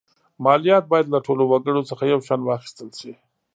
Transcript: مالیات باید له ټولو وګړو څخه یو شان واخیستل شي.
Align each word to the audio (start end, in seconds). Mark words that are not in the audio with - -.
مالیات 0.43 0.85
باید 0.91 1.07
له 1.13 1.19
ټولو 1.25 1.43
وګړو 1.47 1.87
څخه 1.89 2.03
یو 2.11 2.19
شان 2.27 2.41
واخیستل 2.43 2.89
شي. 2.99 3.13